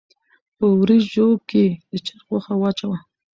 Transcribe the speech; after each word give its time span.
په 0.57 0.65
وريژو 0.79 1.27
کښې 1.49 1.65
د 1.89 1.93
چرګ 2.05 2.21
غوښه 2.29 2.53
واچوه 2.57 2.97